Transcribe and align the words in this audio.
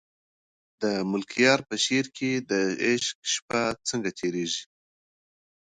د 0.81 0.83
ملکیار 1.11 1.59
په 1.69 1.75
شعر 1.85 2.05
کې 2.17 2.31
د 2.49 2.51
عشق 2.85 3.17
شپه 3.33 3.61
څنګه 3.89 4.09
تېرېږي؟ 4.19 4.63